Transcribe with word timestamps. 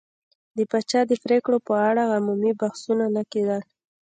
د 0.57 0.59
پاچا 0.71 1.01
د 1.07 1.11
پرېکړو 1.23 1.57
په 1.67 1.73
اړه 1.89 2.03
عمومي 2.15 2.51
بحثونه 2.61 3.05
نه 3.15 3.23
کېدل. 3.31 3.61